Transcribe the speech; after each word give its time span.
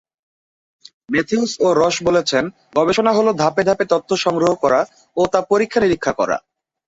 Matthews 1.09 1.51
ও 1.59 1.73
Ross 1.73 1.95
বলছেন, 2.03 2.43
গবেষণা 2.75 3.11
হলো 3.13 3.31
ধাপে 3.33 3.63
ধাপে 3.63 3.85
তথ্য 3.89 4.09
সংগ্রহ 4.17 4.51
করা 4.55 4.81
ও 5.17 5.27
তা 5.27 5.39
পরীক্ষা-নিরীক্ষা 5.51 6.13
করা। 6.13 6.37